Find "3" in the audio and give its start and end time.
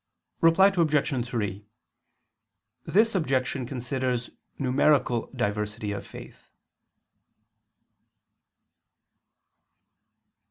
1.27-1.63